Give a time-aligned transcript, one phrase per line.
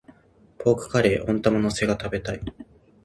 [0.57, 2.39] ポークカレー、温玉乗せが食べたい。